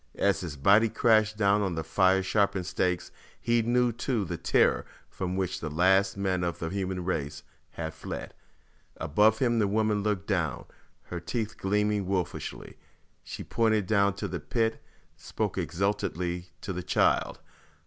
[0.17, 4.83] As his body crashed down on the fire sharpened stakes, he knew too the terror
[5.11, 7.43] from which the last men of the human race
[7.73, 8.33] had fled.
[8.97, 10.65] Above him the woman looked down,
[11.03, 12.77] her teeth gleaming wolfishly.
[13.23, 14.81] She pointed down into the pit;
[15.17, 17.39] spoke exultantly to the child.